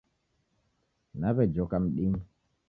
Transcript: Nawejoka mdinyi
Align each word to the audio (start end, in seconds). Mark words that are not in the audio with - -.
Nawejoka 1.19 1.75
mdinyi 1.83 2.21